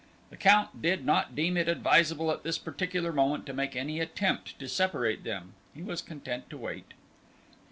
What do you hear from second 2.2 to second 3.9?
at this particular moment to make